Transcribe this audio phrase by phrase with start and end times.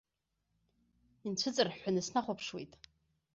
[1.27, 2.73] Инцәыҵырҳәҳәаны снахәаԥшуеит.